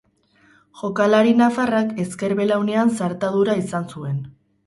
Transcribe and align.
Jokalari 0.79 1.33
nafarrak 1.41 1.91
ezker 2.05 2.35
belaunean 2.41 2.93
zartadura 3.01 3.59
izan 3.65 3.89
zuen. 3.97 4.19